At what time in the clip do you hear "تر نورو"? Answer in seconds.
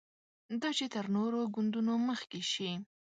0.93-1.39